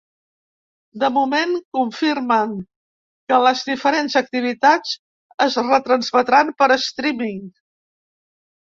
De 1.03 1.09
moment 1.17 1.53
confirmen 1.79 2.55
que 3.33 3.39
les 3.49 3.63
diferents 3.69 4.19
activitats 4.25 4.97
es 5.49 5.63
retransmetran 5.71 6.55
per 6.65 6.75
streaming. 6.91 7.43